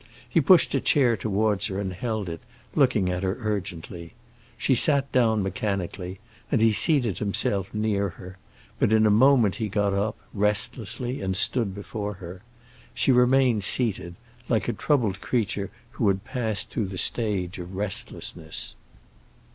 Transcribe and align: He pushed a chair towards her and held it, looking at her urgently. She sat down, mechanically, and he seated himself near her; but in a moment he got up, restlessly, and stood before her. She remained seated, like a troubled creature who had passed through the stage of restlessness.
He 0.27 0.41
pushed 0.41 0.73
a 0.73 0.81
chair 0.81 1.15
towards 1.15 1.67
her 1.67 1.79
and 1.79 1.93
held 1.93 2.27
it, 2.27 2.41
looking 2.73 3.11
at 3.11 3.21
her 3.21 3.37
urgently. 3.39 4.13
She 4.57 4.73
sat 4.73 5.11
down, 5.11 5.43
mechanically, 5.43 6.17
and 6.51 6.59
he 6.59 6.71
seated 6.73 7.19
himself 7.19 7.71
near 7.71 8.09
her; 8.09 8.39
but 8.79 8.91
in 8.91 9.05
a 9.05 9.11
moment 9.11 9.57
he 9.57 9.69
got 9.69 9.93
up, 9.93 10.17
restlessly, 10.33 11.21
and 11.21 11.37
stood 11.37 11.75
before 11.75 12.13
her. 12.13 12.41
She 12.95 13.11
remained 13.11 13.63
seated, 13.63 14.15
like 14.49 14.67
a 14.67 14.73
troubled 14.73 15.21
creature 15.21 15.69
who 15.91 16.07
had 16.07 16.25
passed 16.25 16.71
through 16.71 16.87
the 16.87 16.97
stage 16.97 17.59
of 17.59 17.75
restlessness. 17.75 18.73